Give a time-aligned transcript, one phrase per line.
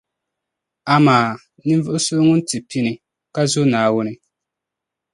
[0.93, 1.29] Amaa!
[1.65, 2.91] Ninvuɣu so ŋun ti pini,
[3.33, 4.13] ka zo Naawuni.